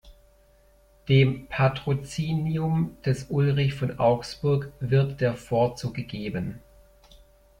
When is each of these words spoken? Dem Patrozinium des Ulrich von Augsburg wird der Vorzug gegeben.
Dem 1.07 1.45
Patrozinium 1.45 2.97
des 3.05 3.27
Ulrich 3.29 3.75
von 3.75 3.99
Augsburg 3.99 4.71
wird 4.79 5.21
der 5.21 5.35
Vorzug 5.35 5.93
gegeben. 5.93 6.59